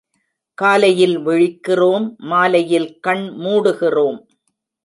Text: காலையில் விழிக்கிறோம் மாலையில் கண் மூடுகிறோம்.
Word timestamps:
காலையில் 0.57 1.17
விழிக்கிறோம் 1.19 2.07
மாலையில் 2.31 2.89
கண் 2.99 3.25
மூடுகிறோம். 3.43 4.19